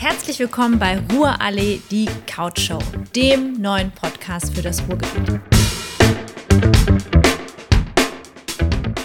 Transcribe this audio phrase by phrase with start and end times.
[0.00, 2.78] Herzlich willkommen bei Ruhrallee, die Couch Show,
[3.14, 5.40] dem neuen Podcast für das Ruhrgebiet.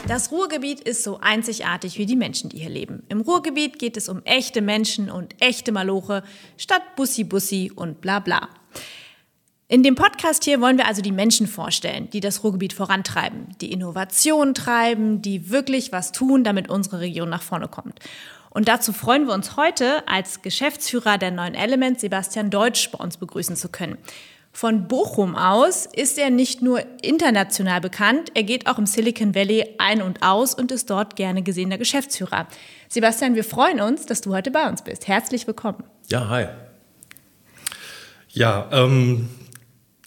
[0.08, 3.04] Das Ruhrgebiet ist so einzigartig wie die Menschen, die hier leben.
[3.10, 6.24] Im Ruhrgebiet geht es um echte Menschen und echte Maloche
[6.56, 8.48] statt Bussi Bussi und bla bla.
[9.68, 13.74] In dem Podcast hier wollen wir also die Menschen vorstellen, die das Ruhrgebiet vorantreiben, die
[13.74, 18.00] Innovation treiben, die wirklich was tun, damit unsere Region nach vorne kommt.
[18.56, 23.18] Und dazu freuen wir uns heute, als Geschäftsführer der neuen Element Sebastian Deutsch bei uns
[23.18, 23.98] begrüßen zu können.
[24.54, 29.76] Von Bochum aus ist er nicht nur international bekannt, er geht auch im Silicon Valley
[29.78, 32.48] ein und aus und ist dort gerne gesehener Geschäftsführer.
[32.88, 35.10] Sebastian, wir freuen uns, dass du heute bei uns bist.
[35.10, 35.84] Herzlich willkommen.
[36.08, 36.46] Ja, hi.
[38.30, 39.28] Ja, ähm,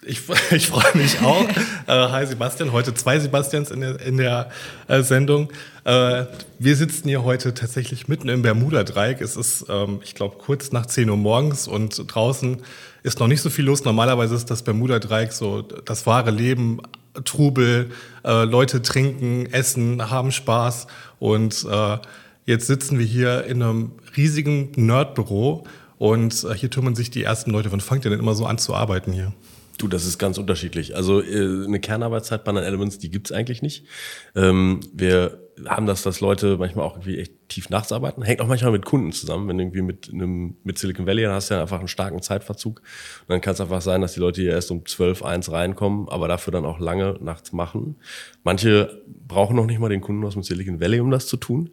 [0.08, 1.46] ich, ich freue mich auch.
[1.86, 4.50] äh, hi Sebastian, heute zwei Sebastians in der, in der
[4.88, 5.50] äh, Sendung.
[5.84, 6.24] Äh,
[6.58, 9.20] wir sitzen hier heute tatsächlich mitten im Bermuda-Dreieck.
[9.20, 12.62] Es ist, ähm, ich glaube, kurz nach 10 Uhr morgens und draußen
[13.02, 13.84] ist noch nicht so viel los.
[13.84, 16.80] Normalerweise ist das Bermuda-Dreieck so das wahre Leben,
[17.24, 17.90] Trubel,
[18.24, 20.86] äh, Leute trinken, essen, haben Spaß
[21.18, 21.98] und äh,
[22.46, 25.64] jetzt sitzen wir hier in einem riesigen Nerdbüro
[25.98, 27.72] und äh, hier türmen sich die ersten Leute.
[27.72, 29.32] Wann fangt ihr denn immer so an zu arbeiten hier?
[29.78, 30.96] Du, das ist ganz unterschiedlich.
[30.96, 33.86] Also äh, eine Kernarbeitszeit bei den Elements, die gibt's eigentlich nicht.
[34.34, 38.22] Ähm, wir haben das, dass Leute manchmal auch irgendwie echt tief nachts arbeiten.
[38.22, 39.48] Hängt auch manchmal mit Kunden zusammen.
[39.48, 42.80] Wenn irgendwie mit einem mit Silicon Valley, dann hast du ja einfach einen starken Zeitverzug.
[42.80, 46.08] Und dann kann es einfach sein, dass die Leute hier erst um 12, 1 reinkommen,
[46.08, 47.96] aber dafür dann auch lange nachts machen.
[48.42, 51.70] Manche brauchen noch nicht mal den Kunden aus dem Silicon Valley, um das zu tun.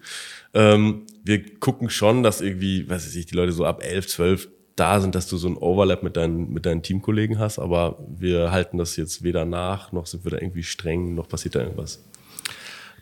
[0.54, 5.00] Ähm, wir gucken schon, dass irgendwie, weiß ich, die Leute so ab 11, 12 da
[5.00, 8.78] sind, dass du so ein Overlap mit deinen, mit deinen Teamkollegen hast, aber wir halten
[8.78, 12.04] das jetzt weder nach, noch sind wir da irgendwie streng, noch passiert da irgendwas.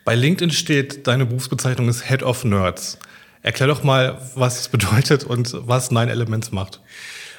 [0.04, 2.98] Bei LinkedIn steht, deine Berufsbezeichnung ist Head of Nerds.
[3.42, 6.80] Erklär doch mal, was es bedeutet und was Nine Elements macht.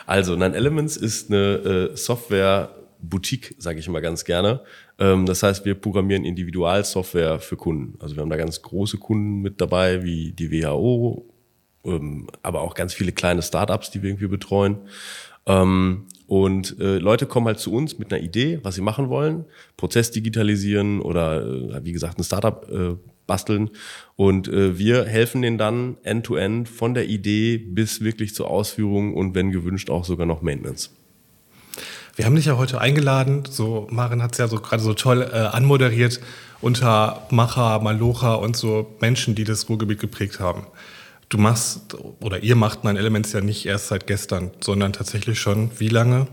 [0.05, 4.61] Also, Nine Elements ist eine äh, Software-Boutique, sage ich immer ganz gerne.
[4.99, 7.99] Ähm, das heißt, wir programmieren Individualsoftware für Kunden.
[8.01, 11.25] Also wir haben da ganz große Kunden mit dabei, wie die WHO,
[12.41, 14.77] aber auch ganz viele kleine Startups, die wir irgendwie betreuen.
[15.45, 19.45] Ähm, und äh, Leute kommen halt zu uns mit einer Idee, was sie machen wollen,
[19.77, 22.95] Prozess digitalisieren oder äh, wie gesagt ein Startup äh,
[23.27, 23.71] basteln.
[24.15, 29.33] Und wir helfen denen dann end-to-end -end von der Idee bis wirklich zur Ausführung und
[29.33, 30.91] wenn gewünscht auch sogar noch Maintenance.
[32.15, 35.23] Wir haben dich ja heute eingeladen, so Maren hat es ja so gerade so toll
[35.23, 36.21] äh, anmoderiert,
[36.61, 40.67] unter Macher, Malocha und so Menschen, die das Ruhrgebiet geprägt haben
[41.29, 45.71] du machst oder ihr macht Nine Elements ja nicht erst seit gestern, sondern tatsächlich schon
[45.79, 46.27] wie lange?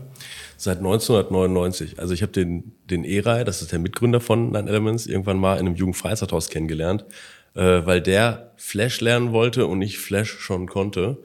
[0.57, 1.99] Seit 1999.
[1.99, 5.55] Also ich habe den, den Eray, das ist der Mitgründer von Nine Elements, irgendwann mal
[5.55, 7.05] in einem Jugendfreizeithaus kennengelernt,
[7.55, 11.17] äh, weil der Flash lernen wollte und ich Flash schon konnte.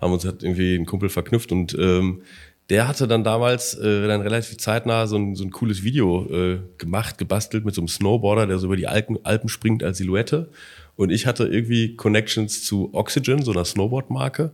[0.00, 2.22] Haben uns halt irgendwie einen Kumpel verknüpft und ähm,
[2.70, 6.60] der hatte dann damals äh, dann relativ zeitnah so ein, so ein cooles Video äh,
[6.78, 10.48] gemacht, gebastelt mit so einem Snowboarder, der so über die Alpen, Alpen springt als Silhouette.
[10.96, 14.52] Und ich hatte irgendwie Connections zu Oxygen, so einer Snowboard-Marke.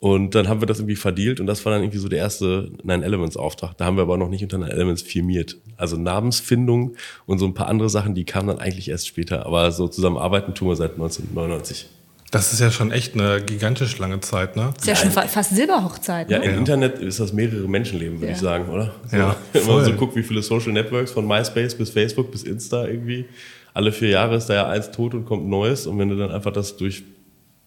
[0.00, 2.70] Und dann haben wir das irgendwie verdealt und das war dann irgendwie so der erste
[2.82, 3.76] Nine Elements Auftrag.
[3.76, 5.58] Da haben wir aber noch nicht unter Nine Elements firmiert.
[5.76, 6.96] Also Namensfindung
[7.26, 9.44] und so ein paar andere Sachen, die kamen dann eigentlich erst später.
[9.44, 11.86] Aber so zusammenarbeiten tun wir seit 1999.
[12.30, 14.72] Das ist ja schon echt eine gigantisch lange Zeit, ne?
[14.74, 16.30] Das ist ja, schon fast Silberhochzeit.
[16.30, 16.36] Ne?
[16.36, 16.56] Ja, im ja.
[16.56, 18.32] Internet ist das mehrere Menschenleben, würde ja.
[18.32, 18.94] ich sagen, oder?
[19.10, 19.36] So, ja.
[19.52, 23.26] Wenn man so guckt, wie viele Social Networks von MySpace bis Facebook bis Insta irgendwie
[23.74, 25.86] alle vier Jahre ist da ja eins tot und kommt Neues.
[25.86, 27.04] Und wenn du dann einfach das durch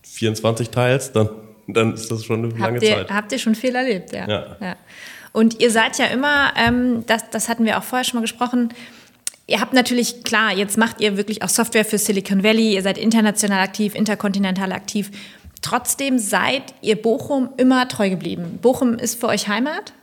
[0.04, 1.30] 24 teilst, dann,
[1.68, 3.12] dann ist das schon eine lange habt ihr, Zeit.
[3.12, 4.28] Habt ihr schon viel erlebt, ja.
[4.28, 4.58] ja.
[4.60, 4.76] ja.
[5.32, 8.70] Und ihr seid ja immer, ähm, das, das hatten wir auch vorher schon mal gesprochen,
[9.46, 12.98] Ihr habt natürlich, klar, jetzt macht ihr wirklich auch Software für Silicon Valley, ihr seid
[12.98, 15.12] international aktiv, interkontinental aktiv.
[15.62, 18.60] Trotzdem seid ihr Bochum immer treu geblieben.
[18.62, 19.94] Bochum ist für euch Heimat?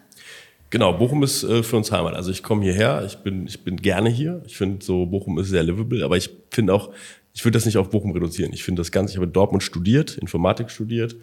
[0.70, 2.14] Genau, Bochum ist äh, für uns Heimat.
[2.14, 4.42] Also ich komme hierher, ich bin, ich bin gerne hier.
[4.46, 6.90] Ich finde so, Bochum ist sehr livable, aber ich finde auch,
[7.32, 8.52] ich würde das nicht auf Bochum reduzieren.
[8.52, 11.16] Ich finde das Ganze, ich habe in Dortmund studiert, Informatik studiert.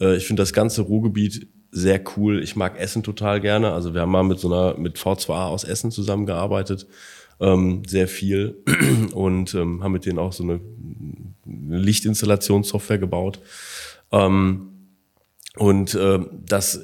[0.00, 2.42] Äh, ich finde das ganze Ruhrgebiet sehr cool.
[2.42, 3.72] Ich mag Essen total gerne.
[3.72, 6.86] Also wir haben mal mit so einer, mit V2A aus Essen zusammengearbeitet.
[7.40, 8.62] Ähm, sehr viel
[9.12, 10.60] und ähm, haben mit denen auch so eine,
[11.46, 13.40] Lichtinstallationssoftware gebaut.
[14.12, 14.70] Ähm,
[15.56, 16.80] und äh, das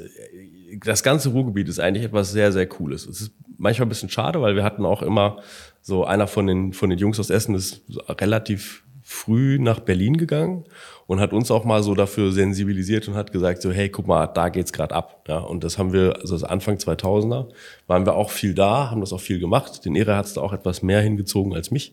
[0.84, 3.06] das ganze Ruhrgebiet ist eigentlich etwas sehr, sehr Cooles.
[3.06, 5.38] Es ist manchmal ein bisschen schade, weil wir hatten auch immer
[5.82, 10.64] so einer von den, von den Jungs aus Essen ist relativ früh nach Berlin gegangen
[11.06, 14.28] und hat uns auch mal so dafür sensibilisiert und hat gesagt so hey guck mal
[14.28, 15.24] da geht's gerade ab.
[15.26, 17.48] Ja und das haben wir also Anfang 2000er
[17.88, 19.84] waren wir auch viel da haben das auch viel gemacht.
[19.84, 21.92] Den Ehre hat's da auch etwas mehr hingezogen als mich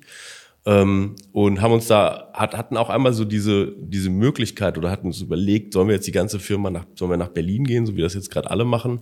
[0.67, 5.07] Ähm, und haben uns da, hat, hatten auch einmal so diese, diese Möglichkeit oder hatten
[5.07, 7.95] uns überlegt, sollen wir jetzt die ganze Firma nach, sollen wir nach Berlin gehen, so
[7.95, 8.99] wie das jetzt gerade alle machen.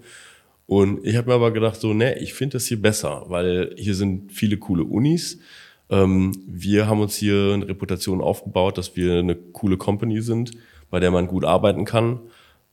[0.68, 3.96] Und ich habe mir aber gedacht, so, ne, ich finde das hier besser, weil hier
[3.96, 5.40] sind viele coole Unis.
[5.90, 10.52] Ähm, wir haben uns hier eine Reputation aufgebaut, dass wir eine coole Company sind,
[10.92, 12.20] bei der man gut arbeiten kann.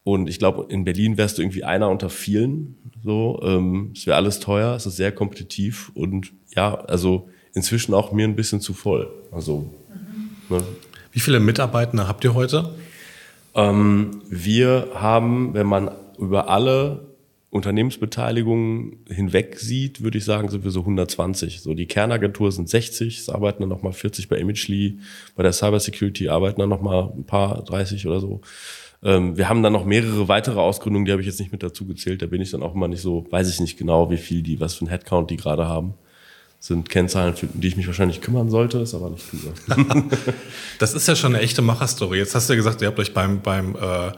[0.05, 2.77] Und ich glaube, in Berlin wärst du irgendwie einer unter vielen.
[3.03, 8.13] So, ähm, es wäre alles teuer, es ist sehr kompetitiv und ja, also inzwischen auch
[8.13, 9.11] mir ein bisschen zu voll.
[9.31, 9.71] Also,
[10.49, 10.57] mhm.
[10.57, 10.63] ne?
[11.13, 12.75] Wie viele Mitarbeiter habt ihr heute?
[13.55, 17.13] Ähm, wir haben, wenn man über alle
[17.51, 21.61] Unternehmensbeteiligungen hinweg sieht, würde ich sagen, sind wir so 120.
[21.61, 25.01] So die Kernagentur sind 60, es arbeiten dann nochmal 40 bei Imagely,
[25.37, 28.41] bei der Cybersecurity arbeiten dann nochmal ein paar 30 oder so.
[29.03, 31.85] Ähm, wir haben dann noch mehrere weitere Ausgründungen, die habe ich jetzt nicht mit dazu
[31.85, 32.23] gezählt.
[32.23, 34.59] Da bin ich dann auch immer nicht so, weiß ich nicht genau, wie viel die,
[34.59, 35.93] was für ein Headcount die gerade haben.
[36.63, 39.53] Das sind Kennzahlen, für die ich mich wahrscheinlich kümmern sollte, ist aber nicht tue.
[40.79, 42.19] das ist ja schon eine echte Macherstory.
[42.19, 44.13] Jetzt hast du ja gesagt, ihr habt euch beim, beim äh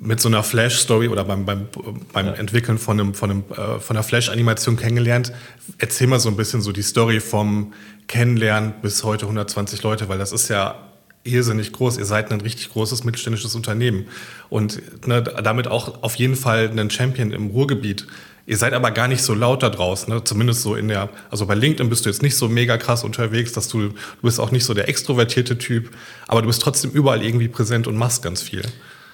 [0.00, 1.68] mit so einer Flash-Story oder beim, beim,
[2.12, 2.32] beim ja.
[2.32, 5.32] Entwickeln von, einem, von, einem, äh, von einer Flash-Animation kennengelernt.
[5.78, 7.72] Erzähl mal so ein bisschen so die Story vom
[8.06, 10.88] Kennenlernen bis heute 120 Leute, weil das ist ja
[11.24, 11.96] irrsinnig groß.
[11.98, 14.06] Ihr seid ein richtig großes mittelständisches Unternehmen
[14.50, 18.06] und ne, damit auch auf jeden Fall ein Champion im Ruhrgebiet.
[18.48, 20.24] Ihr seid aber gar nicht so laut da draußen, ne?
[20.24, 23.52] zumindest so in der, also bei LinkedIn bist du jetzt nicht so mega krass unterwegs,
[23.52, 25.90] dass du, du bist auch nicht so der extrovertierte Typ,
[26.26, 28.62] aber du bist trotzdem überall irgendwie präsent und machst ganz viel.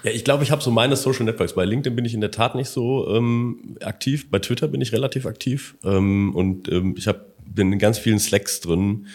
[0.05, 1.55] Ja, ich glaube, ich habe so meine Social Networks.
[1.55, 4.31] Bei LinkedIn bin ich in der Tat nicht so ähm, aktiv.
[4.31, 5.75] Bei Twitter bin ich relativ aktiv.
[5.83, 9.09] Ähm, und ähm, ich hab, bin in ganz vielen Slacks drin,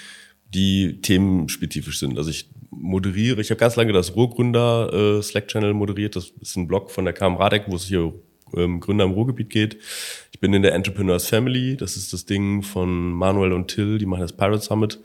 [0.53, 2.17] die themenspezifisch sind.
[2.17, 6.17] Also ich moderiere, ich habe ganz lange das Ruhrgründer äh, Slack-Channel moderiert.
[6.17, 8.13] Das ist ein Blog von der KM Radek, wo es hier
[8.55, 9.77] ähm, Gründer im Ruhrgebiet geht.
[10.31, 11.77] Ich bin in der Entrepreneurs Family.
[11.77, 14.99] Das ist das Ding von Manuel und Till, die machen das Pirate Summit.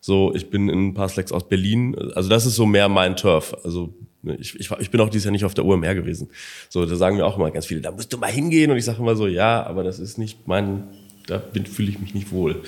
[0.00, 1.96] So, ich bin in Slacks aus Berlin.
[2.14, 3.54] Also das ist so mehr mein Turf.
[3.64, 6.28] Also Ne, ich, ich, ich bin auch dieses Jahr nicht auf der UMR gewesen.
[6.68, 8.70] So, da sagen mir auch immer ganz viele, da musst du mal hingehen.
[8.70, 10.88] Und ich sage immer so, ja, aber das ist nicht mein,
[11.28, 12.62] da fühle ich mich nicht wohl.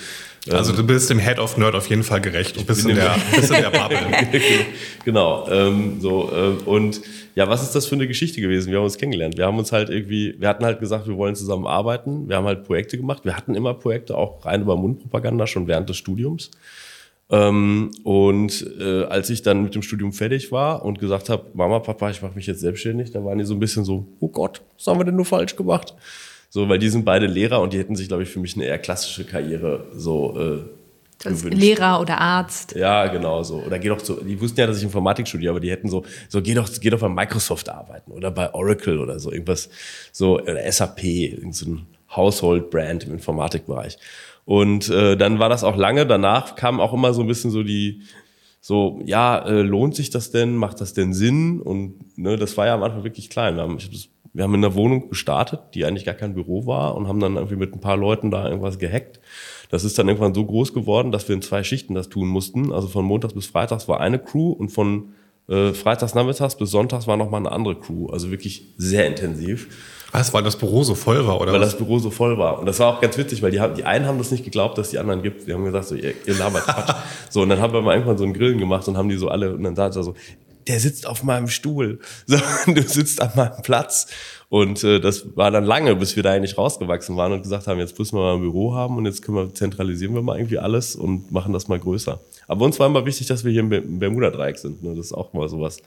[0.50, 2.56] Also du bist dem Head of Nerd auf jeden Fall gerecht.
[2.56, 3.98] Du bist in, der, bist in der Bubble.
[5.04, 5.48] genau.
[5.50, 7.00] Ähm, so, äh, und
[7.34, 8.70] ja, was ist das für eine Geschichte gewesen?
[8.70, 9.36] Wir haben uns kennengelernt.
[9.36, 12.28] Wir haben uns halt irgendwie, wir hatten halt gesagt, wir wollen zusammen arbeiten.
[12.28, 13.24] Wir haben halt Projekte gemacht.
[13.24, 16.50] Wir hatten immer Projekte, auch rein über Mundpropaganda, schon während des Studiums.
[17.30, 21.78] Ähm, und äh, als ich dann mit dem Studium fertig war und gesagt habe, Mama,
[21.78, 24.62] Papa, ich mache mich jetzt selbstständig, da waren die so ein bisschen so, oh Gott,
[24.76, 25.94] was haben wir denn nur falsch gemacht?
[26.52, 28.64] So, weil die sind beide Lehrer und die hätten sich, glaube ich, für mich eine
[28.64, 30.58] eher klassische Karriere so äh,
[31.22, 31.56] gewünscht.
[31.56, 32.74] Lehrer oder Arzt.
[32.74, 33.62] Ja, genau so.
[33.62, 36.04] Oder geh doch so, die wussten ja, dass ich Informatik studiere, aber die hätten so,
[36.28, 39.70] so geh doch, geh doch bei Microsoft arbeiten oder bei Oracle oder so, irgendwas,
[40.12, 41.76] so, oder SAP, irgendein so
[42.16, 43.96] Household-Brand im Informatikbereich.
[44.44, 46.06] Und äh, dann war das auch lange.
[46.06, 48.02] Danach kam auch immer so ein bisschen so die,
[48.60, 50.56] so, ja, äh, lohnt sich das denn?
[50.56, 51.60] Macht das denn Sinn?
[51.60, 53.54] Und ne, das war ja am Anfang wirklich klein.
[53.78, 56.94] Ich hab das, wir haben in einer Wohnung gestartet, die eigentlich gar kein Büro war
[56.94, 59.20] und haben dann irgendwie mit ein paar Leuten da irgendwas gehackt.
[59.70, 62.72] Das ist dann irgendwann so groß geworden, dass wir in zwei Schichten das tun mussten.
[62.72, 65.14] Also von Montags bis Freitags war eine Crew und von
[65.48, 68.08] äh, Freitags nachmittags bis Sonntags war nochmal eine andere Crew.
[68.08, 69.68] Also wirklich sehr intensiv.
[70.12, 71.52] Was, weil das Büro so voll war, oder?
[71.52, 71.70] Weil was?
[71.70, 72.58] das Büro so voll war.
[72.58, 74.76] Und das war auch ganz witzig, weil die, haben, die einen haben das nicht geglaubt,
[74.76, 75.46] dass die anderen gibt.
[75.46, 76.96] Die haben gesagt, so, ihr, ihr labert Quatsch.
[77.30, 79.28] so, und dann haben wir mal irgendwann so einen Grillen gemacht und haben die so
[79.28, 80.14] alle, und dann sagt er so,
[80.66, 81.98] der sitzt auf meinem Stuhl.
[82.26, 84.06] So, du sitzt an meinem Platz.
[84.48, 87.78] Und äh, das war dann lange, bis wir da eigentlich rausgewachsen waren und gesagt haben,
[87.78, 90.58] jetzt müssen wir mal ein Büro haben und jetzt können wir, zentralisieren wir mal irgendwie
[90.58, 92.20] alles und machen das mal größer.
[92.48, 94.82] Aber uns war immer wichtig, dass wir hier im Bermuda-Dreieck sind.
[94.82, 94.96] Ne?
[94.96, 95.78] Das ist auch mal sowas,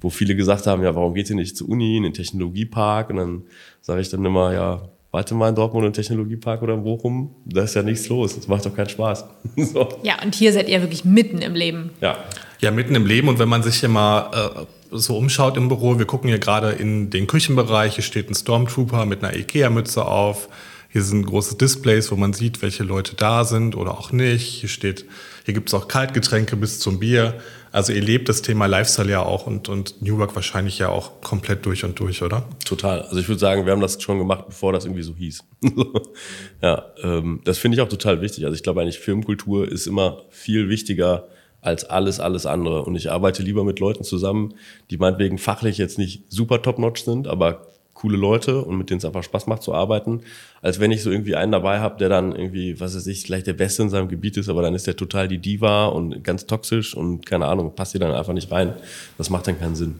[0.00, 3.10] wo viele gesagt haben, ja, warum geht ihr nicht zur Uni, in den Technologiepark?
[3.10, 3.42] Und dann
[3.82, 7.64] sage ich dann immer, ja, warte mal in Dortmund im Technologiepark oder in Bochum, da
[7.64, 8.36] ist ja nichts los.
[8.36, 9.26] Das macht doch keinen Spaß.
[9.56, 9.88] so.
[10.02, 11.90] Ja, und hier seid ihr wirklich mitten im Leben.
[12.00, 12.16] Ja.
[12.60, 13.28] Ja, mitten im Leben.
[13.28, 16.70] Und wenn man sich hier mal äh, so umschaut im Büro, wir gucken hier gerade
[16.70, 20.48] in den Küchenbereich, hier steht ein Stormtrooper mit einer Ikea-Mütze auf.
[20.90, 24.46] Hier sind große Displays, wo man sieht, welche Leute da sind oder auch nicht.
[24.46, 25.04] Hier steht,
[25.44, 27.34] hier gibt es auch Kaltgetränke bis zum Bier.
[27.70, 31.20] Also ihr lebt das Thema Lifestyle ja auch und, und New Work wahrscheinlich ja auch
[31.20, 32.48] komplett durch und durch, oder?
[32.64, 33.02] Total.
[33.02, 35.44] Also ich würde sagen, wir haben das schon gemacht, bevor das irgendwie so hieß.
[36.62, 38.46] ja, ähm, das finde ich auch total wichtig.
[38.46, 41.28] Also ich glaube eigentlich, Firmenkultur ist immer viel wichtiger
[41.68, 42.84] als alles, alles andere.
[42.84, 44.54] Und ich arbeite lieber mit Leuten zusammen,
[44.90, 49.04] die meinetwegen fachlich jetzt nicht super top-notch sind, aber coole Leute und mit denen es
[49.04, 50.20] einfach Spaß macht zu arbeiten,
[50.62, 53.48] als wenn ich so irgendwie einen dabei habe, der dann irgendwie, was weiß ich, vielleicht
[53.48, 56.46] der Beste in seinem Gebiet ist, aber dann ist der total die Diva und ganz
[56.46, 58.74] toxisch und keine Ahnung, passt hier dann einfach nicht rein.
[59.18, 59.96] Das macht dann keinen Sinn.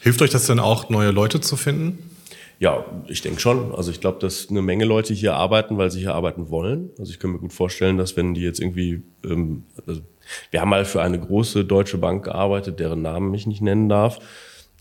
[0.00, 1.98] Hilft euch das denn auch, neue Leute zu finden?
[2.58, 3.74] Ja, ich denke schon.
[3.74, 6.90] Also ich glaube, dass eine Menge Leute hier arbeiten, weil sie hier arbeiten wollen.
[6.98, 10.00] Also ich kann mir gut vorstellen, dass wenn die jetzt irgendwie, ähm, also
[10.50, 14.18] Wir haben mal für eine große deutsche Bank gearbeitet, deren Namen ich nicht nennen darf.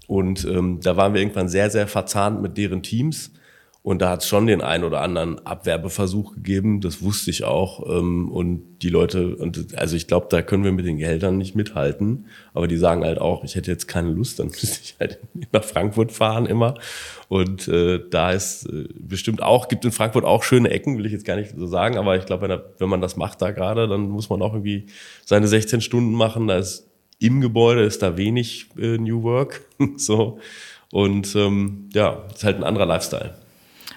[0.08, 3.32] Und ähm, da waren wir irgendwann sehr, sehr verzahnt mit deren Teams.
[3.86, 7.86] Und da hat es schon den einen oder anderen Abwerbeversuch gegeben, das wusste ich auch.
[7.88, 11.56] Ähm, und die Leute, und also ich glaube, da können wir mit den Gehältern nicht
[11.56, 12.26] mithalten.
[12.56, 15.20] Aber die sagen halt auch, ich hätte jetzt keine Lust, dann müsste ich halt
[15.52, 16.80] nach Frankfurt fahren immer.
[17.28, 21.12] Und äh, da ist äh, bestimmt auch, gibt in Frankfurt auch schöne Ecken, will ich
[21.12, 23.88] jetzt gar nicht so sagen, aber ich glaube, wenn, wenn man das macht da gerade,
[23.88, 24.88] dann muss man auch irgendwie
[25.26, 26.48] seine 16 Stunden machen.
[26.48, 26.88] Da ist
[27.20, 29.62] im Gebäude ist da wenig äh, New Work.
[29.96, 30.40] so.
[30.92, 33.45] Und ähm, ja, ist halt ein anderer Lifestyle.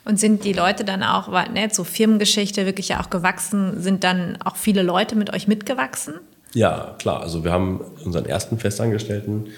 [0.09, 4.05] Und sind die Leute dann auch, weil ne, so Firmengeschichte wirklich ja auch gewachsen, sind
[4.05, 6.15] dann auch viele Leute mit euch mitgewachsen?
[6.55, 7.21] Ja, klar.
[7.21, 9.49] Also wir haben unseren ersten Festangestellten,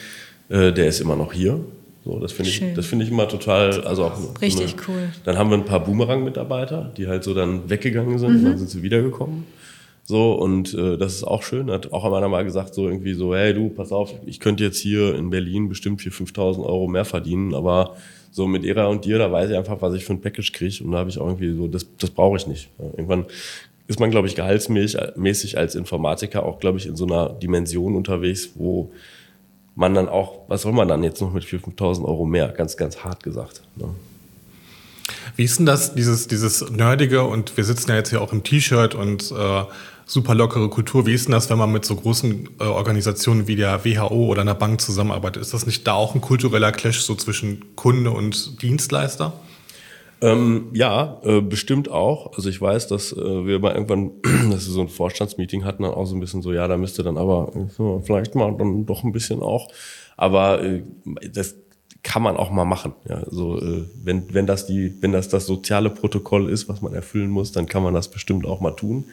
[0.48, 1.60] äh, der ist immer noch hier.
[2.04, 5.08] So, das finde ich, das finde ich immer total, also auch richtig eine, cool.
[5.24, 8.44] Dann haben wir ein paar Boomerang-Mitarbeiter, die halt so dann weggegangen sind, mhm.
[8.44, 9.44] dann sind sie wiedergekommen.
[10.02, 11.70] So, und äh, das ist auch schön.
[11.70, 14.78] Hat auch einer mal gesagt, so irgendwie so, hey du, pass auf, ich könnte jetzt
[14.78, 17.94] hier in Berlin bestimmt 4.000, 5.000 Euro mehr verdienen, aber
[18.30, 20.84] so mit Ära und dir, da weiß ich einfach, was ich für ein Package kriege.
[20.84, 22.70] Und da habe ich auch irgendwie so, das, das brauche ich nicht.
[22.78, 23.26] Irgendwann
[23.88, 28.50] ist man, glaube ich, gehaltsmäßig als Informatiker auch, glaube ich, in so einer Dimension unterwegs,
[28.54, 28.92] wo
[29.74, 32.48] man dann auch, was soll man dann jetzt noch mit 4.000, 5.000 Euro mehr?
[32.48, 33.62] Ganz, ganz hart gesagt.
[33.74, 33.88] Ne?
[35.34, 38.44] Wie ist denn das, dieses, dieses Nerdige und wir sitzen ja jetzt hier auch im
[38.44, 39.64] T-Shirt und äh,
[40.10, 41.06] super lockere Kultur.
[41.06, 44.42] Wie ist denn das, wenn man mit so großen äh, Organisationen wie der WHO oder
[44.42, 45.40] einer Bank zusammenarbeitet?
[45.40, 49.32] Ist das nicht da auch ein kultureller Clash so zwischen Kunde und Dienstleister?
[50.20, 52.36] Ähm, ja, äh, bestimmt auch.
[52.36, 54.10] Also ich weiß, dass äh, wir mal irgendwann,
[54.50, 57.04] dass wir so ein Vorstandsmeeting hatten, dann auch so ein bisschen so, ja, da müsste
[57.04, 59.68] dann aber so, vielleicht mal dann doch ein bisschen auch.
[60.16, 60.82] Aber äh,
[61.32, 61.54] das
[62.02, 62.94] kann man auch mal machen.
[63.08, 66.94] Ja, so äh, wenn wenn das die wenn das das soziale Protokoll ist, was man
[66.94, 69.04] erfüllen muss, dann kann man das bestimmt auch mal tun.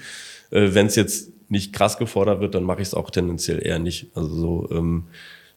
[0.51, 3.79] Äh, Wenn es jetzt nicht krass gefordert wird, dann mache ich es auch tendenziell eher
[3.79, 4.07] nicht.
[4.15, 5.03] Also so, ähm,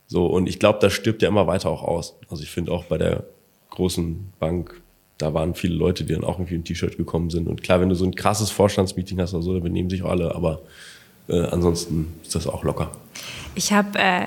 [0.07, 2.17] so und ich glaube, das stirbt ja immer weiter auch aus.
[2.29, 3.25] Also ich finde auch bei der
[3.71, 4.81] großen Bank,
[5.19, 7.49] da waren viele Leute, die dann auch irgendwie im T-Shirt gekommen sind.
[7.49, 10.11] Und klar, wenn du so ein krasses Vorstandsmeeting hast oder so, dann benehmen sich auch
[10.11, 10.63] alle, aber
[11.29, 12.91] äh, ansonsten ist das auch locker.
[13.55, 14.27] Ich habe äh,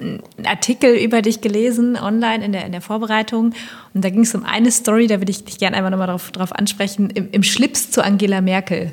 [0.00, 3.52] einen Artikel über dich gelesen online in der, in der Vorbereitung
[3.94, 6.30] und da ging es um eine Story, da würde ich dich gerne einmal nochmal drauf,
[6.30, 8.92] drauf ansprechen, Im, im Schlips zu Angela Merkel.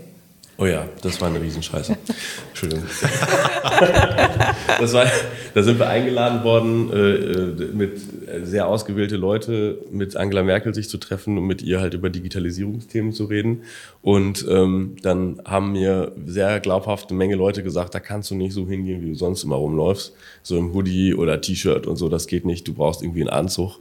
[0.60, 1.96] Oh ja, das war eine Riesenscheiße.
[2.50, 2.84] Entschuldigung.
[4.80, 5.06] das war,
[5.54, 8.02] da sind wir eingeladen worden, äh, mit
[8.44, 13.14] sehr ausgewählte Leute mit Angela Merkel sich zu treffen und mit ihr halt über Digitalisierungsthemen
[13.14, 13.64] zu reden.
[14.02, 18.54] Und ähm, dann haben mir sehr glaubhaft eine Menge Leute gesagt, da kannst du nicht
[18.54, 20.16] so hingehen, wie du sonst immer rumläufst.
[20.42, 22.68] So im Hoodie oder T-Shirt und so, das geht nicht.
[22.68, 23.80] Du brauchst irgendwie einen Anzug.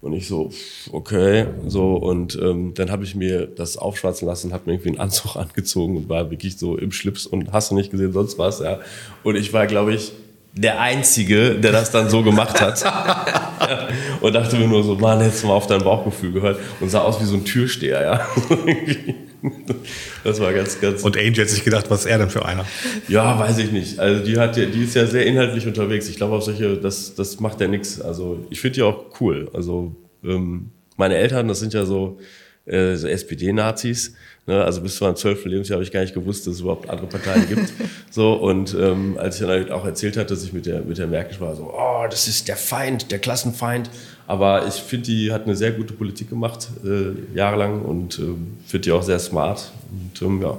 [0.00, 0.50] Und ich so,
[0.92, 5.00] okay, so und ähm, dann habe ich mir das aufschwatzen lassen, habe mir irgendwie einen
[5.00, 8.60] Anzug angezogen und war wirklich so im Schlips und hast du nicht gesehen, sonst was,
[8.60, 8.80] ja.
[9.24, 10.12] Und ich war, glaube ich,
[10.52, 12.82] der Einzige, der das dann so gemacht hat.
[14.20, 17.02] und dachte mir nur so, Mann, hättest du mal auf dein Bauchgefühl gehört und sah
[17.02, 18.26] aus wie so ein Türsteher, ja.
[20.24, 21.02] das war ganz, ganz.
[21.02, 22.66] Und Angel hat sich gedacht, was ist er denn für einer?
[23.08, 23.98] Ja, weiß ich nicht.
[23.98, 26.08] Also die hat die ist ja sehr inhaltlich unterwegs.
[26.08, 28.00] Ich glaube auch solche, das, das macht ja nichts.
[28.00, 29.50] Also ich finde die auch cool.
[29.52, 32.18] Also ähm, meine Eltern, das sind ja so,
[32.64, 34.14] äh, so SPD-Nazis.
[34.46, 34.64] Ne?
[34.64, 37.06] Also bis zu meinem zwölften Lebensjahr habe ich gar nicht gewusst, dass es überhaupt andere
[37.06, 37.72] Parteien gibt.
[38.10, 40.98] so und ähm, als ich dann halt auch erzählt hatte, dass ich mit der mit
[40.98, 43.90] der Merkel war, so, oh, das ist der Feind, der Klassenfeind.
[44.28, 48.22] Aber ich finde, die hat eine sehr gute Politik gemacht äh, jahrelang und äh,
[48.66, 49.72] finde die auch sehr smart.
[49.90, 50.56] Und ähm, ja.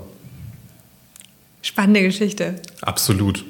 [1.62, 2.56] Spannende Geschichte.
[2.82, 3.44] Absolut.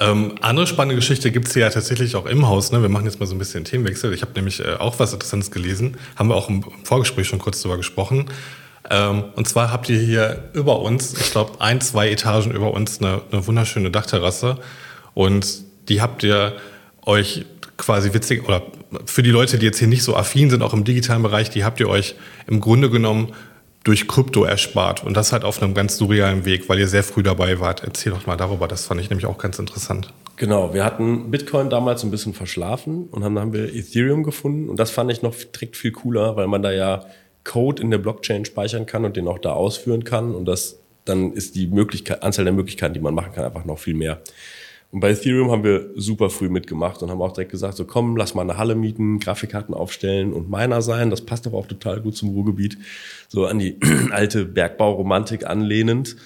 [0.00, 2.72] Ähm, andere spannende Geschichte gibt es ja tatsächlich auch im Haus.
[2.72, 2.82] Ne?
[2.82, 4.12] Wir machen jetzt mal so ein bisschen Themenwechsel.
[4.12, 5.96] Ich habe nämlich äh, auch was Interessantes gelesen.
[6.16, 8.26] Haben wir auch im Vorgespräch schon kurz darüber gesprochen.
[8.90, 13.00] Ähm, und zwar habt ihr hier über uns, ich glaube ein, zwei Etagen über uns,
[13.00, 14.58] eine, eine wunderschöne Dachterrasse.
[15.14, 16.54] Und die habt ihr
[17.06, 18.62] euch quasi witzig, oder
[19.06, 21.64] für die Leute, die jetzt hier nicht so affin sind, auch im digitalen Bereich, die
[21.64, 22.14] habt ihr euch
[22.46, 23.32] im Grunde genommen
[23.84, 25.04] durch Krypto erspart.
[25.04, 27.82] Und das halt auf einem ganz surrealen Weg, weil ihr sehr früh dabei wart.
[27.84, 30.12] Erzähl doch mal darüber, das fand ich nämlich auch ganz interessant.
[30.36, 34.68] Genau, wir hatten Bitcoin damals ein bisschen verschlafen und dann haben wir Ethereum gefunden.
[34.68, 37.04] Und das fand ich noch direkt viel cooler, weil man da ja
[37.44, 40.34] Code in der Blockchain speichern kann und den auch da ausführen kann.
[40.34, 43.78] Und das dann ist die Möglichkeit, Anzahl der Möglichkeiten, die man machen kann, einfach noch
[43.78, 44.20] viel mehr.
[44.90, 48.16] Und bei Ethereum haben wir super früh mitgemacht und haben auch direkt gesagt, so komm,
[48.16, 51.10] lass mal eine Halle mieten, Grafikkarten aufstellen und Miner sein.
[51.10, 52.78] Das passt aber auch total gut zum Ruhrgebiet,
[53.28, 53.76] so an die
[54.10, 56.16] alte Bergbauromantik anlehnend.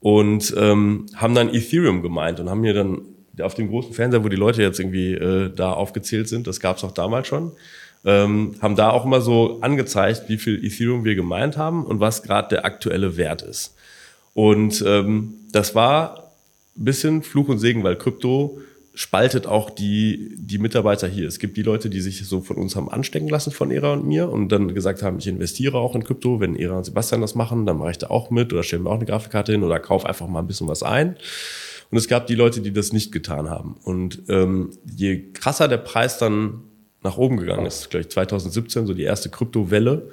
[0.00, 3.02] Und ähm, haben dann Ethereum gemeint und haben mir dann
[3.40, 6.76] auf dem großen Fernseher, wo die Leute jetzt irgendwie äh, da aufgezählt sind, das gab
[6.76, 7.52] es auch damals schon,
[8.04, 12.22] ähm, haben da auch immer so angezeigt, wie viel Ethereum wir gemeint haben und was
[12.22, 13.74] gerade der aktuelle Wert ist.
[14.34, 16.30] Und ähm, das war
[16.74, 18.58] bisschen Fluch und Segen, weil Krypto
[18.94, 21.28] spaltet auch die, die Mitarbeiter hier.
[21.28, 24.06] Es gibt die Leute, die sich so von uns haben anstecken lassen, von Era und
[24.06, 26.40] mir, und dann gesagt haben, ich investiere auch in Krypto.
[26.40, 28.90] Wenn Era und Sebastian das machen, dann mache ich da auch mit oder stellen wir
[28.90, 31.16] auch eine Grafikkarte hin oder kaufe einfach mal ein bisschen was ein.
[31.90, 33.76] Und es gab die Leute, die das nicht getan haben.
[33.84, 36.62] Und ähm, je krasser der Preis dann
[37.02, 40.10] nach oben gegangen ist, glaube ich 2017, so die erste Kryptowelle,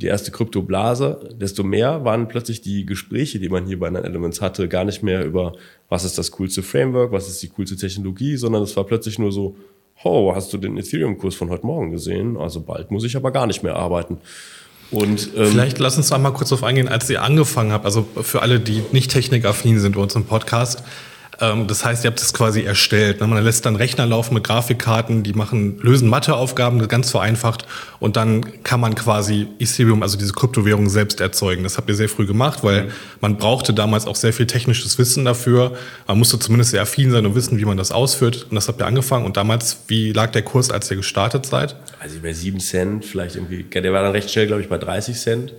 [0.00, 4.40] die erste Kryptoblase, desto mehr waren plötzlich die Gespräche, die man hier bei Nine Elements
[4.40, 5.54] hatte, gar nicht mehr über,
[5.88, 9.32] was ist das coolste Framework, was ist die coolste Technologie, sondern es war plötzlich nur
[9.32, 9.56] so,
[10.04, 12.36] oh, hast du den Ethereum-Kurs von heute Morgen gesehen?
[12.36, 14.18] Also bald muss ich aber gar nicht mehr arbeiten.
[14.90, 18.40] Und, ähm, Vielleicht lass uns einmal kurz darauf eingehen, als ihr angefangen habt, also für
[18.40, 20.82] alle, die nicht technikaffin sind bei uns im Podcast,
[21.38, 23.20] das heißt, ihr habt es quasi erstellt.
[23.20, 23.26] Ne?
[23.28, 27.64] Man lässt dann Rechner laufen mit Grafikkarten, die machen, lösen Matheaufgaben ganz vereinfacht
[28.00, 31.62] und dann kann man quasi Ethereum, also diese Kryptowährung selbst erzeugen.
[31.62, 32.90] Das habt ihr sehr früh gemacht, weil mhm.
[33.20, 35.76] man brauchte damals auch sehr viel technisches Wissen dafür.
[36.08, 38.48] Man musste zumindest sehr affin sein und wissen, wie man das ausführt.
[38.50, 39.24] Und das habt ihr angefangen.
[39.24, 41.76] Und damals, wie lag der Kurs, als ihr gestartet seid?
[42.00, 45.16] Also bei 7 Cent, vielleicht irgendwie, der war dann recht schnell, glaube ich, bei 30
[45.16, 45.54] Cent.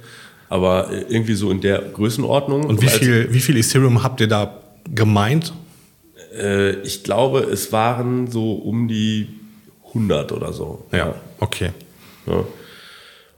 [0.50, 2.66] Aber irgendwie so in der Größenordnung.
[2.66, 4.60] Und wie viel, wie viel Ethereum habt ihr da
[4.94, 5.54] gemeint?
[6.34, 9.28] Äh, ich glaube, es waren so um die
[9.88, 10.86] 100 oder so.
[10.92, 11.72] Ja, okay.
[12.26, 12.46] Ja.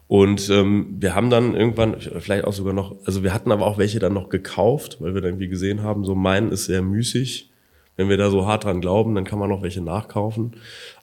[0.07, 3.77] Und ähm, wir haben dann irgendwann, vielleicht auch sogar noch, also wir hatten aber auch
[3.77, 7.50] welche dann noch gekauft, weil wir dann irgendwie gesehen haben, so meinen ist sehr müßig.
[7.95, 10.53] Wenn wir da so hart dran glauben, dann kann man noch welche nachkaufen.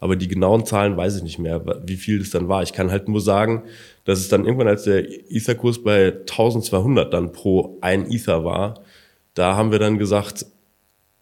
[0.00, 2.62] Aber die genauen Zahlen weiß ich nicht mehr, wie viel das dann war.
[2.62, 3.62] Ich kann halt nur sagen,
[4.04, 8.82] dass es dann irgendwann, als der Ether-Kurs bei 1200 dann pro ein Ether war,
[9.32, 10.44] da haben wir dann gesagt,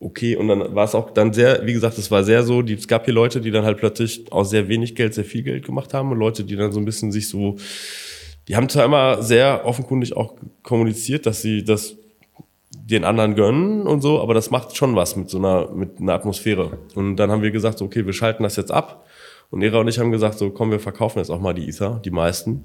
[0.00, 0.36] okay.
[0.36, 2.88] Und dann war es auch dann sehr, wie gesagt, es war sehr so, die, es
[2.88, 5.94] gab hier Leute, die dann halt plötzlich aus sehr wenig Geld sehr viel Geld gemacht
[5.94, 7.56] haben und Leute, die dann so ein bisschen sich so,
[8.48, 11.96] die haben zwar immer sehr offenkundig auch kommuniziert, dass sie das
[12.70, 16.12] den anderen gönnen und so, aber das macht schon was mit so einer, mit einer
[16.12, 16.78] Atmosphäre.
[16.94, 19.06] Und dann haben wir gesagt, okay, wir schalten das jetzt ab.
[19.50, 22.00] Und Era und ich haben gesagt, so komm, wir verkaufen jetzt auch mal die Ether,
[22.04, 22.64] die meisten.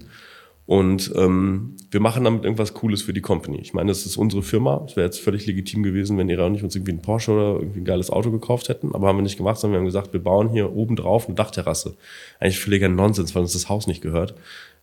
[0.65, 3.59] Und ähm, wir machen damit irgendwas Cooles für die Company.
[3.59, 4.85] Ich meine, das ist unsere Firma.
[4.87, 7.59] Es wäre jetzt völlig legitim gewesen, wenn Ira und ich uns irgendwie ein Porsche oder
[7.59, 8.95] irgendwie ein geiles Auto gekauft hätten.
[8.95, 11.35] Aber haben wir nicht gemacht, sondern wir haben gesagt, wir bauen hier oben drauf eine
[11.35, 11.97] Dachterrasse.
[12.39, 14.35] Eigentlich völliger Nonsens, weil uns das Haus nicht gehört.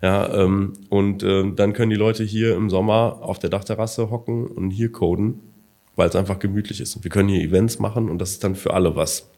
[0.03, 4.47] Ja, ähm, und äh, dann können die Leute hier im Sommer auf der Dachterrasse hocken
[4.47, 5.41] und hier coden,
[5.97, 6.97] weil es einfach gemütlich ist.
[6.97, 9.31] Und wir können hier Events machen und das ist dann für alle was.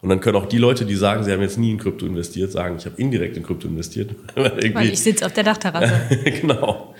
[0.00, 2.52] Und dann können auch die Leute, die sagen, sie haben jetzt nie in Krypto investiert,
[2.52, 4.10] sagen, ich habe indirekt in Krypto investiert.
[4.34, 5.92] Weil ich sitze auf der Dachterrasse.
[6.40, 6.94] genau.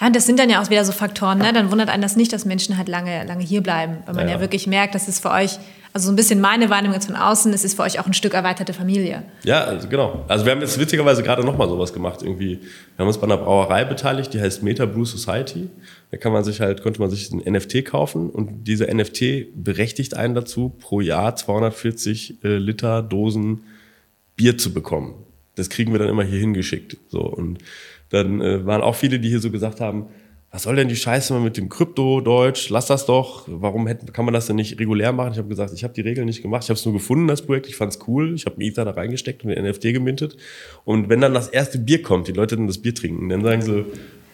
[0.00, 1.52] Ja, das sind dann ja auch wieder so Faktoren, ne?
[1.52, 4.34] Dann wundert einen das nicht, dass Menschen halt lange, lange hier bleiben, weil man ja,
[4.34, 5.58] ja wirklich merkt, dass es für euch,
[5.92, 8.14] also so ein bisschen meine Wahrnehmung jetzt von außen, es ist für euch auch ein
[8.14, 9.24] Stück erweiterte Familie.
[9.44, 10.24] Ja, also genau.
[10.26, 12.60] Also wir haben jetzt witzigerweise gerade nochmal sowas gemacht irgendwie.
[12.60, 15.68] Wir haben uns bei einer Brauerei beteiligt, die heißt Meta Brew Society.
[16.10, 20.14] Da kann man sich halt, konnte man sich ein NFT kaufen und dieser NFT berechtigt
[20.16, 23.64] einen dazu, pro Jahr 240 äh, Liter Dosen
[24.34, 25.14] Bier zu bekommen.
[25.56, 26.96] Das kriegen wir dann immer hier hingeschickt.
[27.10, 27.58] So und
[28.10, 30.06] dann äh, waren auch viele, die hier so gesagt haben,
[30.52, 32.70] was soll denn die Scheiße mit dem Krypto-Deutsch?
[32.70, 33.44] Lass das doch.
[33.46, 35.32] Warum hätte, kann man das denn nicht regulär machen?
[35.32, 36.64] Ich habe gesagt, ich habe die Regeln nicht gemacht.
[36.64, 37.68] Ich habe es nur gefunden, das Projekt.
[37.68, 38.34] Ich fand es cool.
[38.34, 40.36] Ich habe einen Ether da reingesteckt und den NFT gemintet.
[40.84, 43.62] Und wenn dann das erste Bier kommt, die Leute dann das Bier trinken, dann sagen
[43.62, 43.84] sie,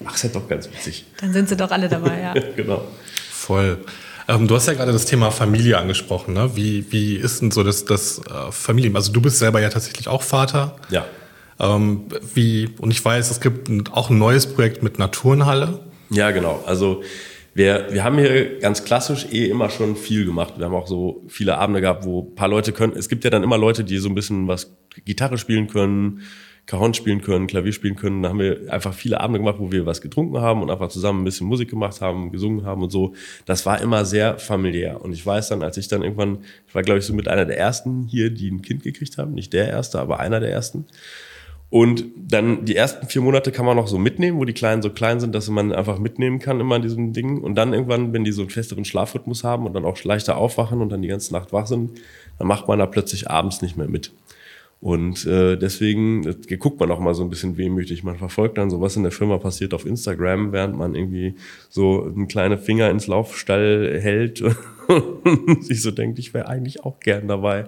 [0.07, 1.05] ach, ist ja doch ganz witzig.
[1.21, 2.35] Dann sind sie doch alle dabei, ja.
[2.57, 2.83] genau.
[3.31, 3.79] Voll.
[4.27, 6.33] Ähm, du hast ja gerade das Thema Familie angesprochen.
[6.33, 6.51] Ne?
[6.55, 8.97] Wie, wie ist denn so das, das äh, Familien?
[8.97, 10.77] Also du bist selber ja tatsächlich auch Vater.
[10.89, 11.05] Ja.
[11.59, 15.81] Ähm, wie, und ich weiß, es gibt auch ein neues Projekt mit Naturenhalle.
[16.11, 16.63] Ja, genau.
[16.67, 17.03] Also
[17.55, 20.55] wir, wir haben hier ganz klassisch eh immer schon viel gemacht.
[20.59, 22.93] Wir haben auch so viele Abende gehabt, wo paar Leute können.
[22.95, 26.21] Es gibt ja dann immer Leute, die so ein bisschen was Gitarre spielen können,
[26.67, 28.23] Cajon spielen können, Klavier spielen können.
[28.23, 31.23] Da haben wir einfach viele Abende gemacht, wo wir was getrunken haben und einfach zusammen
[31.23, 33.15] ein bisschen Musik gemacht haben, gesungen haben und so.
[33.47, 35.01] Das war immer sehr familiär.
[35.01, 36.39] Und ich weiß dann, als ich dann irgendwann,
[36.69, 39.33] ich war glaube ich so mit einer der ersten hier, die ein Kind gekriegt haben,
[39.33, 40.87] nicht der erste, aber einer der ersten.
[41.69, 44.91] Und dann die ersten vier Monate kann man noch so mitnehmen, wo die Kleinen so
[44.91, 47.39] klein sind, dass man einfach mitnehmen kann immer in diesem Ding.
[47.43, 50.81] Und dann irgendwann, wenn die so einen festeren Schlafrhythmus haben und dann auch leichter aufwachen
[50.81, 51.99] und dann die ganze Nacht wach sind,
[52.39, 54.13] dann macht man da plötzlich abends nicht mehr mit.
[54.81, 56.23] Und äh, deswegen
[56.59, 58.05] guckt man auch mal so ein bisschen wehmütig.
[58.05, 61.35] Man verfolgt dann so, was in der Firma passiert auf Instagram, während man irgendwie
[61.69, 64.43] so einen kleinen Finger ins Laufstall hält
[64.89, 67.67] und sich so denkt, ich wäre eigentlich auch gern dabei.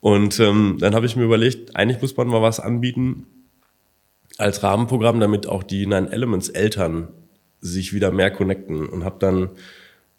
[0.00, 3.26] Und ähm, dann habe ich mir überlegt, eigentlich muss man mal was anbieten
[4.38, 7.08] als Rahmenprogramm, damit auch die Nine Elements Eltern
[7.60, 9.50] sich wieder mehr connecten und habe dann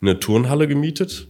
[0.01, 1.27] eine Turnhalle gemietet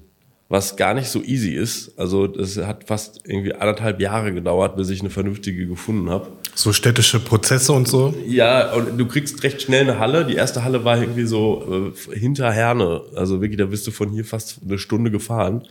[0.52, 1.98] was gar nicht so easy ist.
[1.98, 6.28] Also das hat fast irgendwie anderthalb Jahre gedauert, bis ich eine vernünftige gefunden habe.
[6.54, 8.14] So städtische Prozesse und so?
[8.28, 10.26] Ja, und du kriegst recht schnell eine Halle.
[10.26, 13.02] Die erste Halle war irgendwie so äh, hinter Herne.
[13.16, 15.64] Also wirklich, da bist du von hier fast eine Stunde gefahren.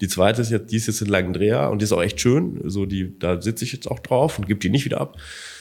[0.00, 2.60] Die zweite ist jetzt, die ist jetzt in Langendreher und die ist auch echt schön.
[2.64, 5.16] So, die, da sitze ich jetzt auch drauf und gebe die nicht wieder ab.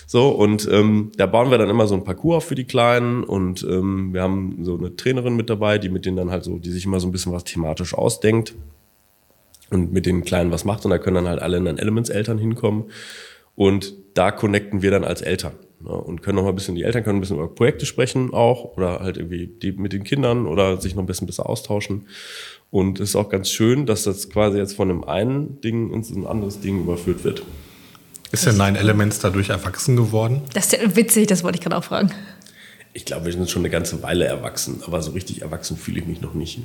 [0.05, 3.23] So, und ähm, da bauen wir dann immer so ein Parcours auf für die Kleinen
[3.23, 6.59] und ähm, wir haben so eine Trainerin mit dabei, die mit denen dann halt so,
[6.59, 8.55] die sich immer so ein bisschen was thematisch ausdenkt
[9.69, 12.37] und mit den Kleinen was macht und da können dann halt alle in dann Elements-Eltern
[12.37, 12.85] hinkommen
[13.57, 16.83] und da connecten wir dann als Eltern ne, und können noch mal ein bisschen, die
[16.83, 20.45] Eltern können ein bisschen über Projekte sprechen auch oder halt irgendwie die mit den Kindern
[20.45, 22.07] oder sich noch ein bisschen besser austauschen
[22.69, 26.11] und es ist auch ganz schön, dass das quasi jetzt von einem einen Ding ins
[26.11, 27.41] ein anderes Ding überführt wird.
[28.31, 30.41] Ist der Nine Elements dadurch erwachsen geworden?
[30.53, 32.11] Das ist ja witzig, das wollte ich gerade auch fragen.
[32.97, 36.07] Ich glaube, wir sind schon eine ganze Weile erwachsen, aber so richtig erwachsen fühle ich
[36.07, 36.61] mich noch nicht.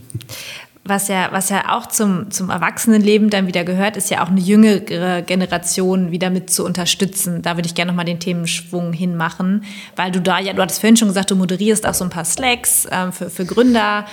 [0.82, 4.40] Was ja, was ja auch zum, zum Erwachsenenleben dann wieder gehört, ist ja auch eine
[4.40, 7.42] jüngere Generation wieder mit zu unterstützen.
[7.42, 9.64] Da würde ich gerne nochmal den Themenschwung hinmachen,
[9.94, 12.24] weil du da ja, du hattest vorhin schon gesagt, du moderierst auch so ein paar
[12.24, 14.06] Slacks äh, für, für Gründer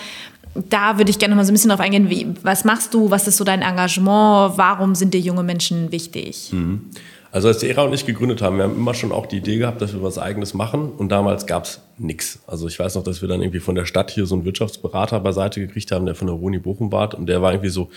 [0.56, 2.10] da würde ich gerne noch mal so ein bisschen drauf eingehen.
[2.10, 3.12] Wie, was machst du?
[3.12, 4.58] Was ist so dein Engagement?
[4.58, 6.50] Warum sind dir junge Menschen wichtig?
[6.52, 6.90] Mhm.
[7.32, 9.58] Also als die Ära und ich gegründet haben, wir haben immer schon auch die Idee
[9.58, 12.40] gehabt, dass wir was Eigenes machen und damals gab es nichts.
[12.48, 15.20] Also ich weiß noch, dass wir dann irgendwie von der Stadt hier so einen Wirtschaftsberater
[15.20, 17.90] beiseite gekriegt haben, der von der Roni Bochum war und der war irgendwie so,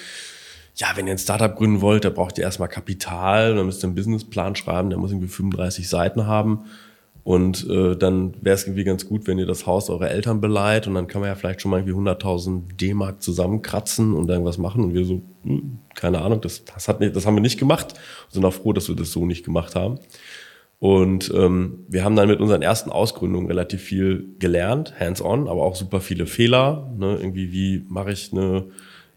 [0.76, 3.88] ja, wenn ihr ein Startup gründen wollt, da braucht ihr erstmal Kapital, dann müsst ihr
[3.88, 6.66] einen Businessplan schreiben, der muss irgendwie 35 Seiten haben
[7.24, 10.88] und äh, dann wäre es irgendwie ganz gut, wenn ihr das Haus eurer Eltern beleiht
[10.88, 14.82] und dann kann man ja vielleicht schon mal irgendwie 100.000 D-Mark zusammenkratzen und irgendwas machen.
[14.82, 17.94] Und wir so, hm, keine Ahnung, das, das, hat das haben wir nicht gemacht.
[17.94, 20.00] Wir sind auch froh, dass wir das so nicht gemacht haben.
[20.80, 25.76] Und ähm, wir haben dann mit unseren ersten Ausgründungen relativ viel gelernt, hands-on, aber auch
[25.76, 26.92] super viele Fehler.
[26.98, 27.18] Ne?
[27.20, 28.64] Irgendwie, wie mache ich eine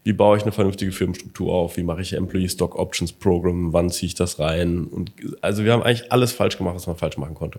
[0.04, 3.90] wie baue ich eine vernünftige Firmenstruktur auf, wie mache ich Employee Stock Options Program, wann
[3.90, 4.84] ziehe ich das rein.
[4.84, 7.58] Und also wir haben eigentlich alles falsch gemacht, was man falsch machen konnte.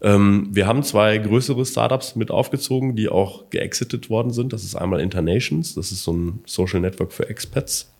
[0.00, 4.52] Ähm, wir haben zwei größere Startups mit aufgezogen, die auch geexitet worden sind.
[4.52, 7.92] Das ist einmal Internations, das ist so ein Social Network für Expats,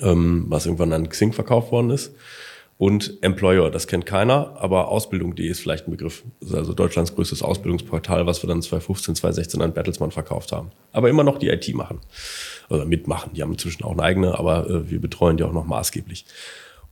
[0.00, 2.12] ähm, was irgendwann an Xing verkauft worden ist.
[2.78, 6.24] Und Employer, das kennt keiner, aber Ausbildung.de ist vielleicht ein Begriff.
[6.40, 10.70] Das ist also Deutschlands größtes Ausbildungsportal, was wir dann 2015, 2016 an Bertelsmann verkauft haben.
[10.90, 12.00] Aber immer noch die IT machen
[12.70, 13.34] oder mitmachen.
[13.34, 16.24] Die haben inzwischen auch eine eigene, aber äh, wir betreuen die auch noch maßgeblich.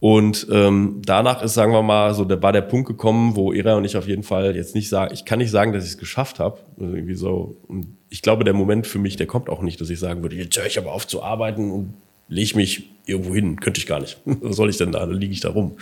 [0.00, 3.74] Und ähm, danach ist, sagen wir mal, so der war der Punkt gekommen, wo Ira
[3.74, 5.98] und ich auf jeden Fall jetzt nicht sagen, ich kann nicht sagen, dass ich es
[5.98, 6.58] geschafft habe.
[6.80, 7.58] Also irgendwie so.
[7.68, 10.36] Und ich glaube, der Moment für mich, der kommt auch nicht, dass ich sagen würde,
[10.36, 11.94] jetzt höre ich aber auf zu arbeiten und
[12.28, 13.60] lege mich irgendwo hin.
[13.60, 14.18] Könnte ich gar nicht.
[14.24, 15.04] Was soll ich denn da?
[15.04, 15.76] Da liege ich da rum.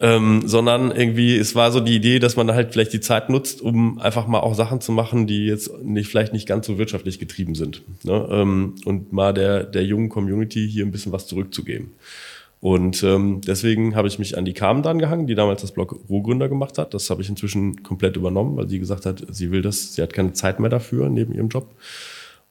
[0.00, 3.60] Ähm, sondern irgendwie, es war so die Idee, dass man halt vielleicht die Zeit nutzt,
[3.60, 7.18] um einfach mal auch Sachen zu machen, die jetzt nicht, vielleicht nicht ganz so wirtschaftlich
[7.18, 7.82] getrieben sind.
[8.04, 8.28] Ne?
[8.30, 11.94] Ähm, und mal der, der jungen Community hier ein bisschen was zurückzugeben.
[12.60, 16.00] Und ähm, deswegen habe ich mich an die Carmen dran gehangen, die damals das Blog
[16.08, 16.92] Rohgründer gemacht hat.
[16.92, 20.12] Das habe ich inzwischen komplett übernommen, weil sie gesagt hat, sie will das, sie hat
[20.12, 21.74] keine Zeit mehr dafür neben ihrem Job.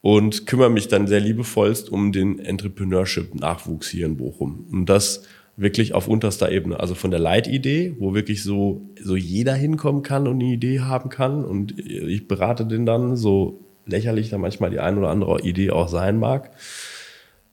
[0.00, 4.66] Und kümmere mich dann sehr liebevollst um den Entrepreneurship-Nachwuchs hier in Bochum.
[4.70, 5.24] Und das
[5.56, 6.80] wirklich auf unterster Ebene.
[6.80, 11.10] Also von der Leitidee, wo wirklich so, so jeder hinkommen kann und eine Idee haben
[11.10, 11.44] kann.
[11.44, 15.88] Und ich berate den dann, so lächerlich da manchmal die ein oder andere Idee auch
[15.88, 16.52] sein mag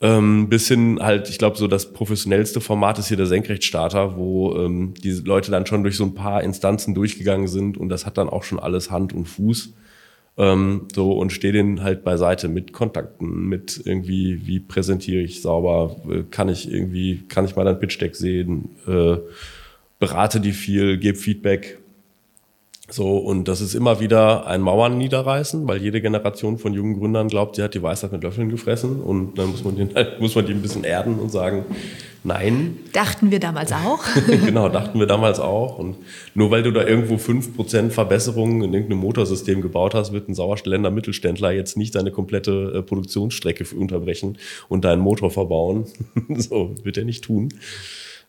[0.01, 4.55] ähm, bis hin halt, ich glaube, so das professionellste Format ist hier der Senkrechtstarter, wo
[4.57, 8.17] ähm, die Leute dann schon durch so ein paar Instanzen durchgegangen sind und das hat
[8.17, 9.73] dann auch schon alles Hand und Fuß.
[10.37, 15.95] Ähm, so und stehe denen halt beiseite mit Kontakten, mit irgendwie, wie präsentiere ich sauber,
[16.09, 19.15] äh, kann ich irgendwie, kann ich mal ein Pitch Deck sehen, äh,
[19.97, 21.79] berate die viel, gebe Feedback,
[22.87, 27.29] so, und das ist immer wieder ein Mauern niederreißen, weil jede Generation von jungen Gründern
[27.29, 30.45] glaubt, sie hat die Weisheit mit Löffeln gefressen und dann muss man, den, muss man
[30.45, 31.65] die ein bisschen erden und sagen,
[32.23, 32.77] nein.
[32.93, 34.03] Dachten wir damals auch.
[34.27, 35.79] genau, dachten wir damals auch.
[35.79, 35.95] Und
[36.35, 40.91] nur weil du da irgendwo 5% Verbesserungen in irgendeinem Motorsystem gebaut hast, wird ein Sauerländer
[40.91, 44.37] Mittelständler jetzt nicht deine komplette äh, Produktionsstrecke unterbrechen
[44.69, 45.85] und deinen Motor verbauen.
[46.37, 47.49] so, wird er nicht tun.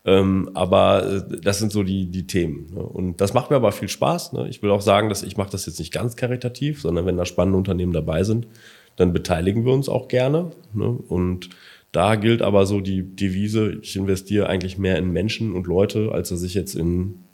[0.06, 2.68] Ähm, aber äh, das sind so die, die Themen.
[2.72, 2.80] Ne?
[2.80, 4.32] Und das macht mir aber viel Spaß.
[4.32, 4.48] Ne?
[4.48, 7.26] Ich will auch sagen, dass ich mache das jetzt nicht ganz karitativ, sondern wenn da
[7.26, 8.46] spannende Unternehmen dabei sind,
[8.94, 10.52] dann beteiligen wir uns auch gerne.
[10.72, 10.86] Ne?
[10.86, 11.50] Und
[11.90, 16.28] da gilt aber so die Devise, ich investiere eigentlich mehr in Menschen und Leute, als
[16.28, 17.24] dass ich jetzt in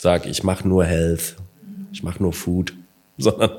[0.00, 1.36] sage, ich mache nur Health,
[1.92, 2.74] ich mache nur Food
[3.20, 3.50] sondern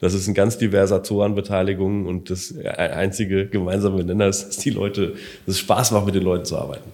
[0.00, 5.12] das ist ein ganz diverser Zoo und das einzige gemeinsame Nenner ist, dass die Leute,
[5.44, 6.90] dass es Spaß macht, mit den Leuten zu arbeiten.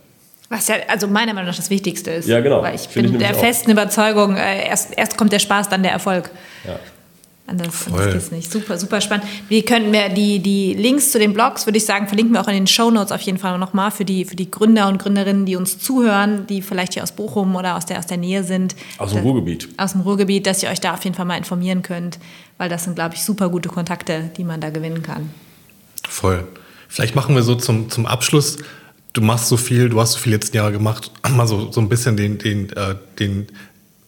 [0.50, 2.28] Was ja, also meiner Meinung nach das Wichtigste ist.
[2.28, 2.60] Ja, genau.
[2.60, 3.74] Weil ich Find bin ich der festen auch.
[3.74, 6.28] Überzeugung, äh, erst, erst kommt der Spaß, dann der Erfolg.
[6.66, 6.78] Ja.
[7.46, 8.50] Anders, anders geht's nicht.
[8.50, 9.26] Super, super spannend.
[9.48, 12.48] Wir könnten wir die, die Links zu den Blogs, würde ich sagen, verlinken wir auch
[12.48, 15.46] in den Show Notes auf jeden Fall nochmal für die, für die Gründer und Gründerinnen,
[15.46, 18.74] die uns zuhören, die vielleicht hier aus Bochum oder aus der, aus der Nähe sind.
[18.98, 19.68] Aus dem Ruhrgebiet.
[19.76, 22.18] Aus dem Ruhrgebiet, dass ihr euch da auf jeden Fall mal informieren könnt,
[22.58, 25.30] weil das sind, glaube ich, super gute Kontakte, die man da gewinnen kann.
[26.08, 26.46] Voll.
[26.88, 28.58] Vielleicht machen wir so zum, zum Abschluss
[29.12, 31.88] du machst so viel, du hast so viel letzten Jahre gemacht, mal so, so ein
[31.88, 33.46] bisschen den, den, äh, den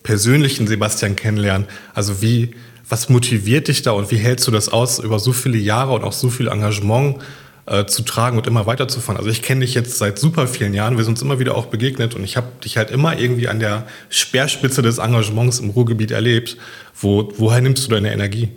[0.02, 1.66] persönlichen Sebastian kennenlernen.
[1.94, 2.52] Also wie,
[2.88, 6.04] was motiviert dich da und wie hältst du das aus, über so viele Jahre und
[6.04, 7.18] auch so viel Engagement
[7.66, 9.16] äh, zu tragen und immer weiterzufahren?
[9.16, 11.66] Also ich kenne dich jetzt seit super vielen Jahren, wir sind uns immer wieder auch
[11.66, 16.10] begegnet und ich habe dich halt immer irgendwie an der Speerspitze des Engagements im Ruhrgebiet
[16.10, 16.56] erlebt.
[17.00, 18.48] Wo, woher nimmst du deine Energie?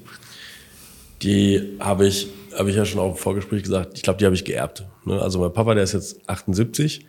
[1.22, 4.36] Die habe ich, habe ich ja schon auch im Vorgespräch gesagt, ich glaube, die habe
[4.36, 4.86] ich geerbt.
[5.06, 5.22] Ne?
[5.22, 7.06] Also mein Papa, der ist jetzt 78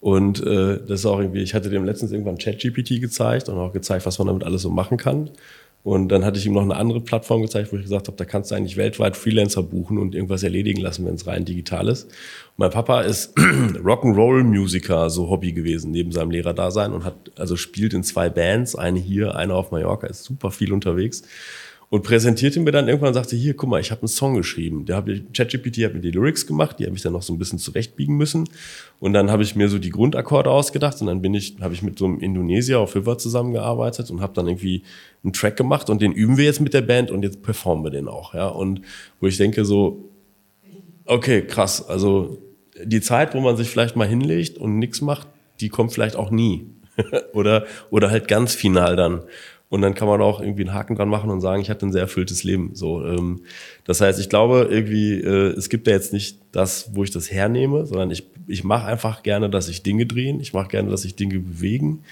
[0.00, 3.72] und äh, das ist auch irgendwie, ich hatte dem letztens irgendwann ChatGPT gezeigt und auch
[3.72, 5.30] gezeigt, was man damit alles so machen kann.
[5.82, 8.26] Und dann hatte ich ihm noch eine andere Plattform gezeigt, wo ich gesagt habe, da
[8.26, 12.04] kannst du eigentlich weltweit Freelancer buchen und irgendwas erledigen lassen, wenn es rein digital ist.
[12.04, 17.94] Und mein Papa ist Rock'n'Roll-Musiker, so Hobby gewesen, neben seinem Lehrerdasein und hat, also spielt
[17.94, 21.22] in zwei Bands, eine hier, eine auf Mallorca, ist super viel unterwegs
[21.90, 24.86] und präsentierte mir dann irgendwann und sagte, hier, guck mal, ich habe einen Song geschrieben.
[24.86, 27.38] Der habe ChatGPT hat mir die Lyrics gemacht, die habe ich dann noch so ein
[27.38, 28.48] bisschen zurechtbiegen müssen.
[29.00, 31.82] Und dann habe ich mir so die Grundakkorde ausgedacht und dann bin ich, habe ich
[31.82, 34.84] mit so einem Indonesier auf River zusammengearbeitet und habe dann irgendwie
[35.24, 37.90] einen Track gemacht und den üben wir jetzt mit der Band und jetzt performen wir
[37.90, 38.46] den auch, ja.
[38.46, 38.82] Und
[39.18, 40.08] wo ich denke so,
[41.06, 42.38] okay, krass, also
[42.84, 45.26] die Zeit, wo man sich vielleicht mal hinlegt und nichts macht,
[45.60, 46.66] die kommt vielleicht auch nie.
[47.32, 49.22] oder, oder halt ganz final dann.
[49.70, 51.92] Und dann kann man auch irgendwie einen Haken dran machen und sagen, ich hatte ein
[51.92, 52.72] sehr erfülltes Leben.
[52.74, 53.42] So, ähm,
[53.84, 57.30] das heißt, ich glaube irgendwie, äh, es gibt ja jetzt nicht das, wo ich das
[57.30, 60.40] hernehme, sondern ich, ich mache einfach gerne, dass sich Dinge drehen.
[60.40, 62.02] Ich mache gerne, dass sich Dinge bewegen.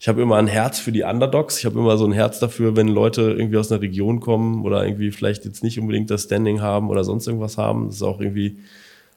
[0.00, 1.60] Ich habe immer ein Herz für die Underdogs.
[1.60, 4.84] Ich habe immer so ein Herz dafür, wenn Leute irgendwie aus einer Region kommen oder
[4.84, 7.86] irgendwie vielleicht jetzt nicht unbedingt das Standing haben oder sonst irgendwas haben.
[7.86, 8.58] Das ist auch irgendwie,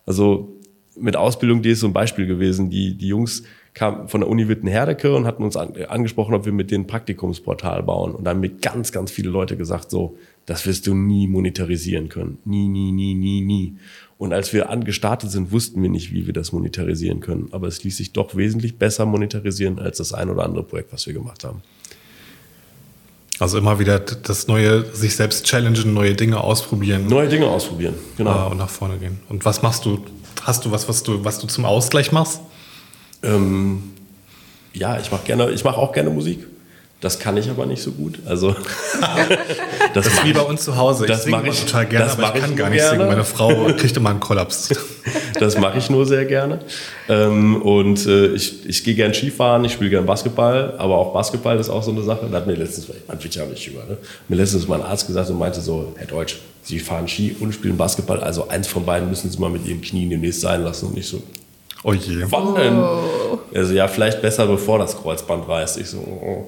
[0.05, 0.55] also
[0.95, 2.69] mit Ausbildung, die ist so ein Beispiel gewesen.
[2.69, 6.51] Die, die Jungs, kam von der Uni Wittenherdecke und hatten uns an, angesprochen, ob wir
[6.51, 8.15] mit denen Praktikumsportal bauen.
[8.15, 12.09] Und dann haben mir ganz, ganz viele Leute gesagt, so, das wirst du nie monetarisieren
[12.09, 12.39] können.
[12.45, 13.77] Nie, nie, nie, nie, nie.
[14.17, 17.47] Und als wir angestartet sind, wussten wir nicht, wie wir das monetarisieren können.
[17.51, 21.07] Aber es ließ sich doch wesentlich besser monetarisieren als das ein oder andere Projekt, was
[21.07, 21.61] wir gemacht haben.
[23.39, 27.07] Also immer wieder das neue, sich selbst challengen, neue Dinge ausprobieren.
[27.07, 28.31] Neue Dinge ausprobieren, genau.
[28.31, 29.19] Ah, und nach vorne gehen.
[29.29, 30.03] Und was machst du?
[30.43, 32.41] Hast du was, was du, was du zum Ausgleich machst?
[33.23, 33.83] Ähm,
[34.73, 36.45] ja, ich mache gerne, ich mache auch gerne Musik.
[37.01, 38.19] Das kann ich aber nicht so gut.
[38.25, 38.49] Also
[39.01, 39.37] das,
[39.93, 41.05] das ist wie bei uns zu Hause.
[41.05, 42.97] Das mache ich total gerne, aber ich kann gar nicht gerne.
[42.97, 43.07] singen.
[43.07, 44.69] Meine Frau kriegt immer einen Kollaps.
[45.39, 46.59] das mache ich nur sehr gerne.
[47.07, 51.57] Ähm, und äh, ich, ich gehe gern Skifahren, ich spiele gern Basketball, aber auch Basketball
[51.57, 52.27] ist auch so eine Sache.
[52.29, 53.97] Da hat mir letztens, man wird ja nicht über, ne?
[54.27, 57.77] mir letztens mein Arzt gesagt und meinte so, Herr Deutsch, Sie fahren Ski und spielen
[57.77, 60.95] Basketball, also eins von beiden müssen Sie mal mit Ihren Knien demnächst sein lassen und
[60.95, 61.23] nicht so,
[61.83, 62.25] Oh je.
[62.29, 62.77] Wann denn?
[62.77, 63.39] Oh.
[63.53, 65.77] Also ja, vielleicht besser, bevor das Kreuzband reißt.
[65.77, 66.47] Ich so, oh.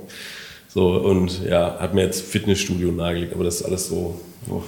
[0.68, 4.20] so und ja, hat mir jetzt Fitnessstudio nahegelegt, aber das ist alles so.
[4.50, 4.62] Oh.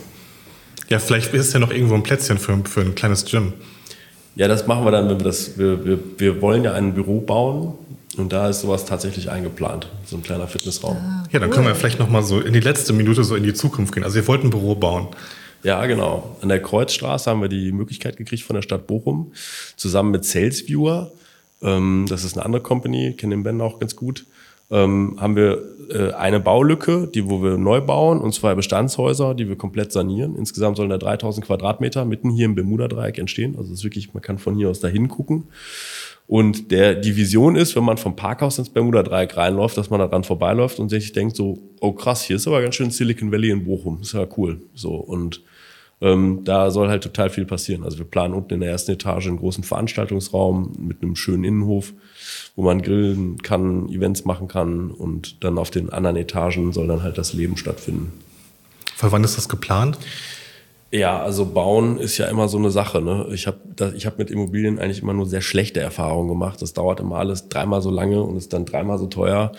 [0.90, 3.54] Ja, vielleicht ist es ja noch irgendwo ein Plätzchen für, für ein kleines Gym.
[4.36, 5.58] Ja, das machen wir dann, wenn wir das.
[5.58, 7.74] Wir, wir, wir wollen ja ein Büro bauen
[8.18, 10.98] und da ist sowas tatsächlich eingeplant, so ein kleiner Fitnessraum.
[10.98, 11.30] Ah, cool.
[11.32, 13.54] Ja, dann können wir vielleicht noch mal so in die letzte Minute so in die
[13.54, 14.04] Zukunft gehen.
[14.04, 15.08] Also ihr wollt ein Büro bauen.
[15.64, 16.38] Ja, genau.
[16.42, 19.32] An der Kreuzstraße haben wir die Möglichkeit gekriegt von der Stadt Bochum,
[19.78, 21.12] zusammen mit SalesViewer,
[21.64, 24.26] ähm, das ist eine andere Company, kennen den Ben auch ganz gut,
[24.70, 29.48] ähm, haben wir äh, eine Baulücke, die wo wir neu bauen und zwei Bestandshäuser, die
[29.48, 30.36] wir komplett sanieren.
[30.36, 33.56] Insgesamt sollen da 3000 Quadratmeter mitten hier im Bermuda-Dreieck entstehen.
[33.58, 35.44] Also es ist wirklich, man kann von hier aus dahin gucken.
[36.26, 40.08] Und der, die Vision ist, wenn man vom Parkhaus ins Bermuda-Dreieck reinläuft, dass man da
[40.08, 43.52] dran vorbeiläuft und sich denkt so, oh krass, hier ist aber ganz schön Silicon Valley
[43.52, 44.00] in Bochum.
[44.02, 44.62] ist ja cool.
[44.74, 45.42] So, und
[46.04, 47.86] ähm, da soll halt total viel passieren.
[47.86, 51.94] Also wir planen unten in der ersten Etage einen großen Veranstaltungsraum mit einem schönen Innenhof,
[52.58, 57.04] wo man grillen kann, Events machen kann und dann auf den anderen Etagen soll dann
[57.04, 58.12] halt das Leben stattfinden.
[58.98, 59.98] Für wann ist das geplant?
[60.92, 63.02] Ja, also bauen ist ja immer so eine Sache.
[63.02, 63.28] Ne?
[63.32, 66.62] Ich habe ich hab mit Immobilien eigentlich immer nur sehr schlechte Erfahrungen gemacht.
[66.62, 69.54] Das dauert immer alles dreimal so lange und ist dann dreimal so teuer.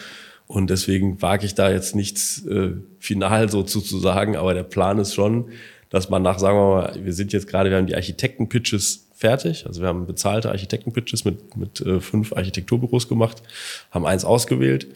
[0.46, 4.36] Und deswegen wage ich da jetzt nichts äh, final so zu, zu sagen.
[4.36, 5.46] Aber der Plan ist schon,
[5.94, 9.64] dass man nach, sagen wir mal, wir sind jetzt gerade, wir haben die Architekten-Pitches fertig.
[9.64, 13.44] Also wir haben bezahlte Architekten-Pitches mit, mit äh, fünf Architekturbüros gemacht,
[13.92, 14.88] haben eins ausgewählt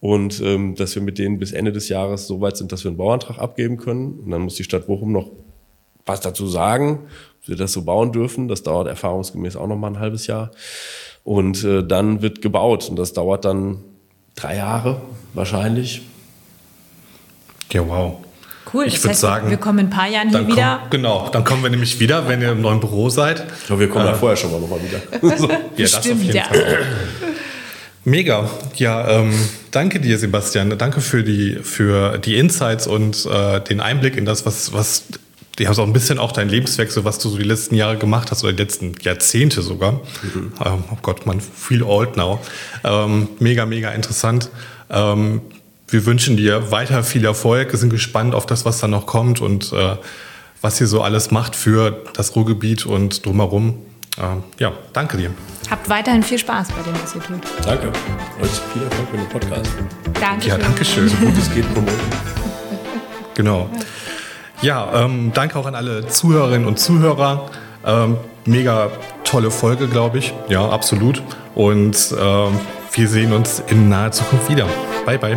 [0.00, 2.90] und ähm, dass wir mit denen bis Ende des Jahres so weit sind, dass wir
[2.90, 4.18] einen Bauantrag abgeben können.
[4.18, 5.30] Und dann muss die Stadt Bochum noch
[6.04, 7.08] was dazu sagen,
[7.40, 8.46] ob wir das so bauen dürfen.
[8.46, 10.50] Das dauert erfahrungsgemäß auch noch mal ein halbes Jahr.
[11.22, 13.78] Und äh, dann wird gebaut und das dauert dann
[14.34, 15.00] drei Jahre
[15.32, 16.02] wahrscheinlich.
[17.72, 18.23] Ja, wow.
[18.74, 20.82] Cool, ich das würde heißt, sagen, wir kommen in ein paar Jahren hier dann wieder.
[20.90, 23.44] Genau, dann kommen wir nämlich wieder, wenn ihr im neuen Büro seid.
[23.60, 25.36] Ich glaube, wir kommen ja vorher schon mal nochmal wieder.
[25.38, 25.48] so.
[25.48, 26.44] Ja, das auf Stimmt, jeden ja.
[26.44, 26.86] Fall.
[28.04, 28.50] Mega.
[28.76, 29.32] Ja, ähm,
[29.70, 30.76] danke dir, Sebastian.
[30.76, 35.04] Danke für die, für die Insights und äh, den Einblick in das, was, was
[35.58, 38.32] die haben so ein bisschen auch dein Lebenswechsel, was du so die letzten Jahre gemacht
[38.32, 40.00] hast oder die letzten Jahrzehnte sogar.
[40.34, 42.40] Ähm, oh Gott, man feel old now.
[42.82, 44.50] Ähm, mega, mega interessant.
[44.90, 45.42] Ähm,
[45.88, 47.72] wir wünschen dir weiter viel Erfolg.
[47.72, 49.96] Wir sind gespannt auf das, was da noch kommt und äh,
[50.60, 53.78] was ihr so alles macht für das Ruhrgebiet und drumherum.
[54.18, 55.30] Ähm, ja, danke dir.
[55.70, 57.40] Habt weiterhin viel Spaß bei dem, was ihr tut.
[57.64, 57.88] Danke.
[58.40, 59.70] Euch viel Erfolg mit dem Podcast.
[60.20, 60.48] Danke.
[60.48, 61.08] Ja, danke schön.
[61.08, 61.94] So gut es geht promoten.
[63.36, 63.68] Genau.
[64.62, 67.50] Ja, ähm, danke auch an alle Zuhörerinnen und Zuhörer.
[67.84, 68.92] Ähm, mega
[69.24, 70.32] tolle Folge, glaube ich.
[70.48, 71.20] Ja, absolut.
[71.56, 72.52] Und ähm,
[72.92, 74.68] wir sehen uns in naher Zukunft wieder.
[75.04, 75.36] Bye, bye.